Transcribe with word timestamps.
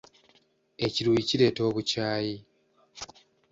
Ekiruyi 0.85 1.21
kireeta 1.29 1.61
obukyaayi. 1.69 2.35